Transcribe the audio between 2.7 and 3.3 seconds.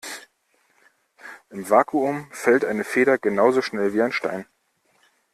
Feder